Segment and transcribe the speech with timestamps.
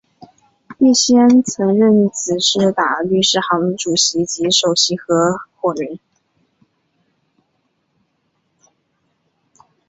[0.79, 5.99] 叶锡安曾任孖士打律师行主席及首席合夥人。